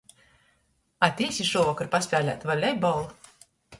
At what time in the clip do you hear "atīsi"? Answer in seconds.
1.07-1.45